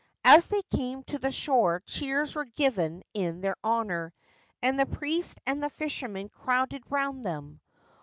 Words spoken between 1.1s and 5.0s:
the shore cheers were given in their honour, and the